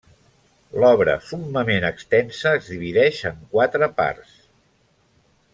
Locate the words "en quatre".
3.33-3.93